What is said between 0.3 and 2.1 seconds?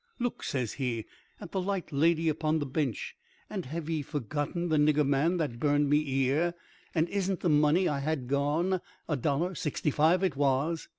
says he, "at the light